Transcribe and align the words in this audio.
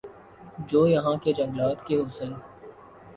جو 0.67 0.87
یہاں 0.87 1.15
کے 1.23 1.33
جنگلات 1.33 1.85
کےحسن 1.87 2.33